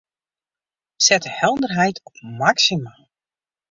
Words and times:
Set 0.97 1.19
de 1.21 1.29
helderheid 1.29 2.01
op 2.03 2.21
maksimaal. 2.21 3.09